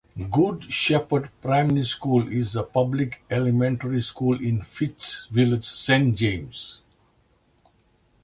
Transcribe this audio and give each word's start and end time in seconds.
Good 0.31 0.63
Shepherd 0.63 1.29
Primary 1.43 1.83
School 1.83 2.27
is 2.27 2.55
a 2.55 2.63
public 2.63 3.23
elementary 3.29 4.01
school 4.01 4.41
in 4.41 4.63
Fitts 4.63 5.27
Village, 5.27 5.63
Saint 5.63 6.17
James. 6.17 6.81